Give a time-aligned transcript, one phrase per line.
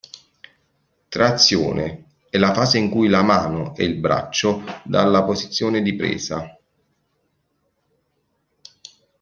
[1.09, 6.57] Trazione: è la fase in cui la mano (e il braccio) dalla posizione di presa.